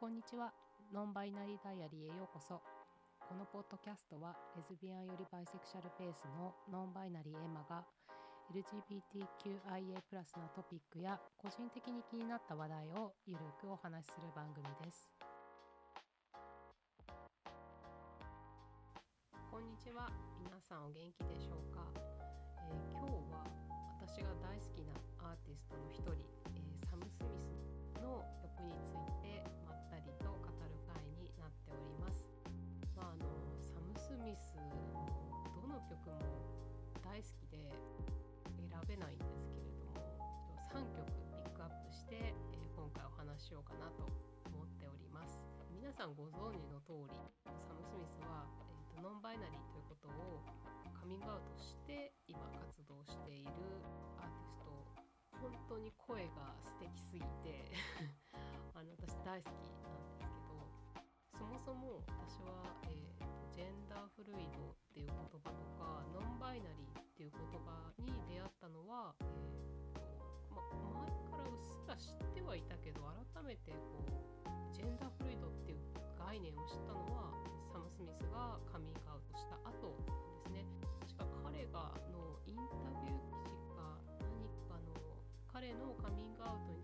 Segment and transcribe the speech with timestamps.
[0.00, 0.48] こんにちは。
[0.96, 2.56] ノンバイナリーダイアリーへようこそ。
[3.20, 7.84] このポッドキャストはレズビアンよりバイセクシャルベースのノンバイナリーエマが
[8.48, 15.12] LGBTQIA+ プラスのトピックや個人的に気になった話題をゆるくお話しする番組です。
[19.52, 20.08] こんにちは。
[20.40, 21.84] 皆さんお元気でしょうか、
[22.56, 23.44] えー、今日は
[24.00, 24.96] 私が大好きな
[25.28, 26.16] アーティストの一人、
[26.56, 28.24] えー、サム・スミスの
[43.60, 44.08] ようかなと
[44.48, 45.44] 思っております。
[45.68, 47.12] 皆さんご存知の通り
[47.44, 50.40] サム・スミスは、えーとノンバイナリーということを
[50.96, 53.52] カミングアウトして今活動している
[54.16, 54.72] アーティスト
[55.44, 57.68] 本当に声が素敵すぎて
[58.76, 60.56] あの私大好きなんですけど
[61.36, 73.00] そもそも私は、えーと、ジェンダーフルイドっていう言葉とかノンバイナリーっていう言葉に出会ったのは、えーとま、前からうっすら知ってはいたけど
[73.34, 75.78] 改めてこうジェンダーフルイドっていう
[76.18, 77.34] 概念を知ったのは
[77.72, 80.66] サム・スミスがカミングアウトした後なんですね。
[81.02, 83.60] 確か彼がのインタビュー記事
[85.52, 86.79] 彼のカミングアウトに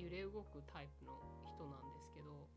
[0.00, 1.12] 揺れ動くタイプの
[1.44, 2.48] 人なんですけど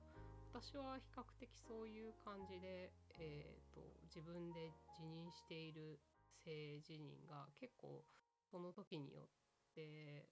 [0.50, 5.98] 私は比較的そういう感じで、えーと自分で辞任している
[6.46, 8.06] 性自認が結構
[8.46, 10.30] その時によって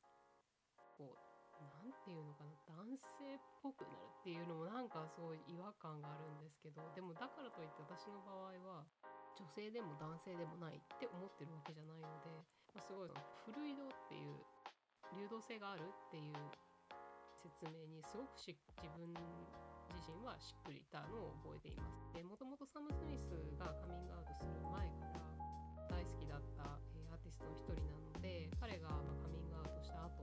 [1.01, 1.17] こう
[1.81, 8.85] 何て言うのかな男性っぽくなるっていうのもなんかそうい違和感があるんですけどでもだからといって私の場合は
[9.33, 12.29] 女性でも男性でもないって思ってるわけじゃないので、
[12.77, 14.37] まあ、すごいフルイドっていう
[15.17, 16.37] 流動性があるっていう
[17.41, 19.09] 説明にすごくし自分
[19.89, 22.05] 自身はしっくりいたのを覚えています。
[22.13, 25.17] でもともとサム・スミスがカミングアウトする前から
[25.89, 30.21] 大好きだった、えー、アーティストの一人なので彼が、ま、カミングアウトした後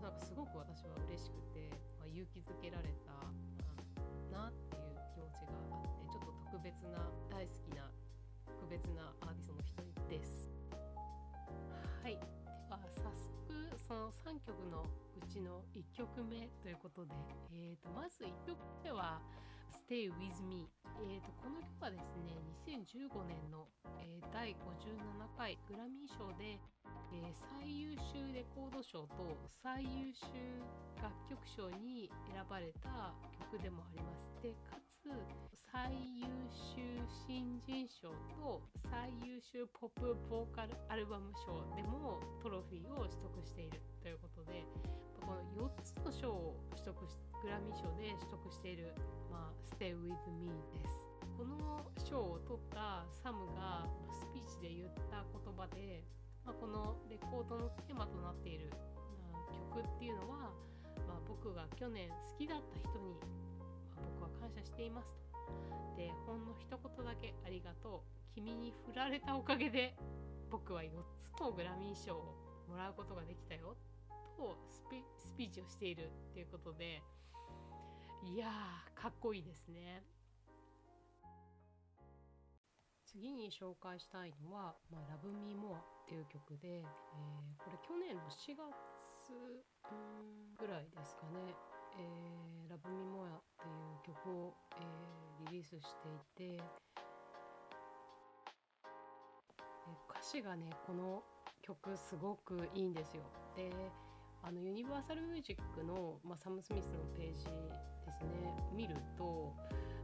[0.00, 1.68] なんかすごく私は嬉しくて、
[2.00, 3.12] まあ、勇気づけられた
[4.32, 7.92] なっていう気持ちがあってちょっと特別な大好きな
[8.48, 10.48] 特別なアーティストの一人です。
[12.00, 14.84] はいでは早速その3曲の
[15.28, 17.12] ちの1曲目ということで、
[17.52, 19.20] えー、とまず1曲目は
[19.84, 20.66] 「Stay With Me」
[21.04, 23.68] えーと、この曲はですね2015年の、
[24.00, 26.58] えー、第57回グラミー賞で、
[27.12, 30.24] えー、最優秀レコード賞と最優秀
[30.96, 33.12] 楽曲賞に選ばれた
[33.52, 34.42] 曲でもあります。
[34.42, 35.12] でかつ
[35.70, 37.04] 最優秀
[37.98, 44.62] 賞と最優秀ポップボーカルアルバム賞でもトロフィーを取得しているということで
[45.18, 48.94] この4つの賞を取得しグラミー賞で取得している
[49.30, 50.48] まあ、Stay with me
[50.82, 51.06] です。
[51.36, 56.02] この賞を取ったサムがスピーチで言った言葉で、
[56.44, 58.70] まあ、このレコードのテーマとなっている、
[59.30, 60.50] まあ、曲っていうのは、
[61.06, 63.14] まあ、僕が去年好きだった人に、
[63.94, 65.27] まあ、僕は感謝していますと。
[65.96, 68.18] でほんの一言だけありがとう。
[68.34, 69.96] 君に振られたおかげで
[70.50, 72.36] 僕は4つのグラミー賞を
[72.68, 73.76] もらうことができたよ。
[74.36, 74.84] とス
[75.36, 77.02] ピーチをしているっていうことで。
[78.24, 80.02] いやーかっこいいですね。
[83.04, 89.32] 次に紹介したいのは「まあ、Love Me More」っていう曲で、えー、これ去年の4月
[90.58, 91.54] ぐらいですかね
[91.98, 95.94] 「えー、Love Me More」っていう曲を、えー、リリースし
[96.36, 96.62] ていて
[99.86, 101.22] え歌詞がねこの
[101.62, 103.22] 曲すごくいいんですよ。
[103.56, 103.70] で
[104.42, 109.52] あのユニバーサル・ミュージックの、まあ、サム・スミスのページですね見ると、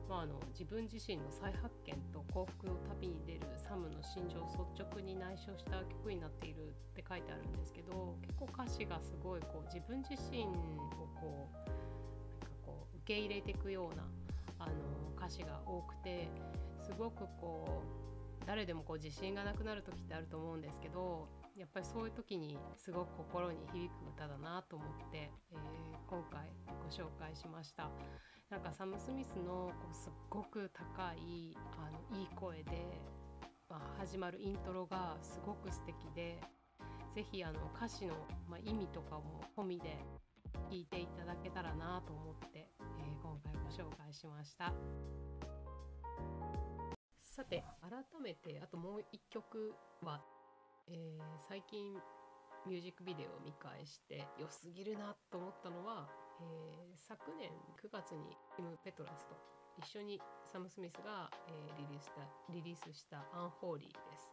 [0.08, 10.50] まあ、あの自分自身の再発見と幸福の旅に出るサムの心情を率直に内緒した曲になっているって書いてあるんですけど結構歌詞がすごいこう自分自身を
[11.20, 11.83] こう
[13.04, 14.02] 受け入れていくような
[14.58, 14.72] あの
[15.18, 16.28] 歌詞が多くて
[16.82, 26.48] すごくこう誰でもこう自信がなくなる時ってあると思うんですけどやっぱりそういう時にすごく心に響く歌だなと思って、えー、今回
[26.82, 27.90] ご紹介しました。
[28.50, 33.00] なんかサム・スミスのこうすっごく高いあのいい声で、
[33.68, 36.40] まあ、始まるイントロがすごく素敵で
[37.14, 38.14] 是非あの歌詞の、
[38.48, 39.96] まあ、意味とかも込みで
[40.70, 42.68] 聴いていただけたらなと思って、
[43.74, 44.72] 紹介しました
[47.24, 47.90] さて改
[48.22, 50.22] めてあともう一曲は、
[50.86, 51.92] えー、最近
[52.66, 56.06] ミュージックビデオを見返して良すぎるなと思ったのは、
[56.40, 57.50] えー、昨年
[57.82, 59.34] 9月にティム・ペトラスと
[59.82, 60.20] 一緒に
[60.52, 62.22] サム・スミスが、えー、リリースした
[62.52, 64.30] リリースした「アンホーリー」です。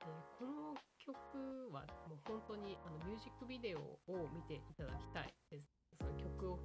[0.00, 0.06] で
[0.38, 5.77] この曲はもう本当にあのミュージックビデオを見ていただきたいです。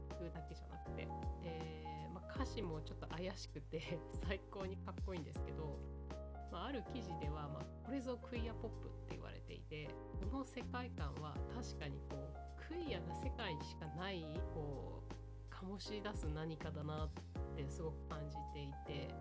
[0.10, 1.06] 曲だけじゃなくて、
[1.42, 5.80] でまあ、歌詞もちょっと怪しくて 最高にかっこいいんですけど、
[6.52, 9.88] まあ、ある記事では、まあ、これぞクイアポップって言われていて
[10.32, 14.24] この世界観は確かにこうクイアな世界にしかない
[14.54, 15.14] こう
[15.54, 17.10] 醸し出す何かだなっ
[17.56, 19.14] てすごく感じていて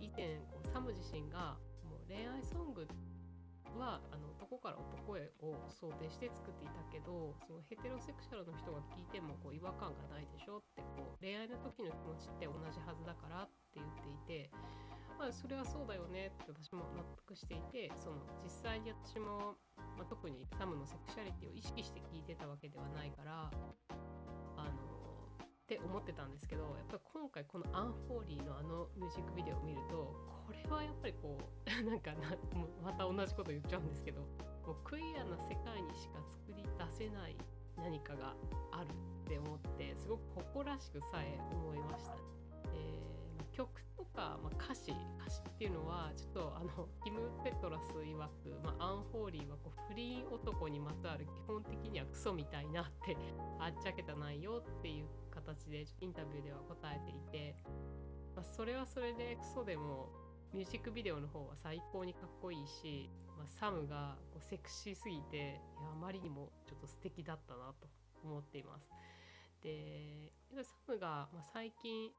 [0.00, 3.11] 以前こうサム自身がもう恋愛ソングって
[3.78, 14.50] はあの男から男へを想定して作っていたけどそのヘテロセクシャルの人が聞いてもこう違和感がないでしょってこう恋愛の時の気持ちって同じはずだからって言っていて、
[15.18, 19.56] まあ、それはそうだよねって私も納得していてその実際に私も、
[19.96, 23.48] まあ、特にサムのセクシャリティを意識して聞いてたわけではないから
[25.92, 30.16] 思ってたんですけどやっぱり今回この「アンホーリー」のあのミュージックビデオを見ると
[30.48, 32.32] これはやっぱりこう なんかな
[32.82, 34.22] また同じこと言っちゃうんですけど
[34.64, 37.36] もうクイアな世界にしか作り出せない
[37.76, 38.34] 何かが
[38.70, 42.16] あるって思ってすごく誇らしくさえ思いました。
[42.74, 43.11] えー、
[43.52, 53.16] 曲とか、まあ、歌詞歌詞っていうのはちょっとあのキム・ペトラス曰く、まあ、アンホーリーはこう不倫男にまつわる基本的にはクソみたいなって
[53.60, 57.56] あっちゃけた内容っていう形でインタビューでは答えていて、
[58.34, 60.10] まあ、それはそれでクソでも
[60.52, 63.08] ミュージックビデオの方は最高にかっこいいし、
[63.38, 67.88] まあ、サムがこうセクシーすぎていやあまりにもちょっと素敵だったなと
[68.24, 68.88] 思っています。
[69.62, 70.32] で
[70.62, 72.10] サムが、まあ、最近、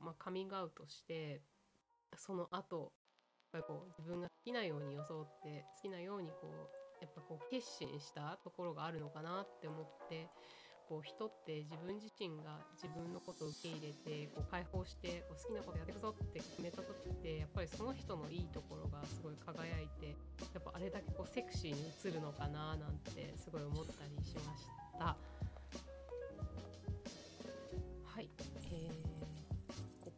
[0.00, 1.42] まあ、カミングアウトして
[2.16, 2.92] その後
[3.52, 10.28] やっぱりこう自分が好きなように装って好きなようにこうやっぱこう決心したところがあるのかなって思って
[10.88, 20.16] こう人って自分自身が自分のことを受け入れてこう解放してこう好きなことやっていくぞって決めた時ってやっぱりその人のいいところがすごい輝いて
[20.56, 24.64] やっぱあれだけこうセクシーに映るのかななんてすごい思ったりしまし
[24.98, 25.37] た。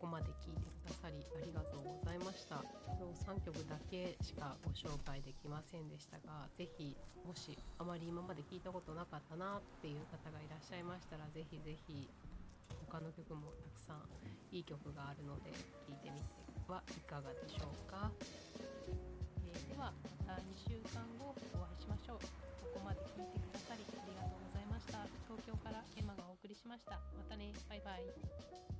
[0.01, 2.65] こまで聞いてくださりありがとうございました。
[3.29, 12.09] 3曲だけしかご紹介できませんでしたが是非もしあまり今まで聞いたことなかったなっていう方がいらっしゃいましたら是非是非
[12.89, 14.01] 他の曲もたくさん
[14.53, 18.11] いい曲があるので聴いてみてはいかがでしょうか、
[19.45, 19.93] えー、では
[20.27, 22.19] また2週間後お会いしましょう。
[22.21, 25.03] ここまで聞いてくださりありがとうございました。
[25.27, 27.03] 東京からエマがお送りしました。
[27.19, 27.51] またね。
[27.69, 28.80] バイバイ。